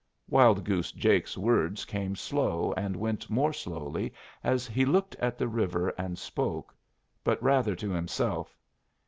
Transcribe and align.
Wild 0.27 0.63
Goose 0.65 0.91
Jake's 0.91 1.37
words 1.37 1.85
came 1.85 2.15
slow 2.15 2.73
and 2.75 2.95
went 2.95 3.29
more 3.29 3.53
slowly 3.53 4.11
as 4.43 4.65
he 4.65 4.83
looked 4.83 5.15
at 5.17 5.37
the 5.37 5.47
river 5.47 5.89
and 5.89 6.17
spoke, 6.17 6.73
but 7.23 7.37
rather 7.43 7.75
to 7.75 7.91
himself. 7.91 8.57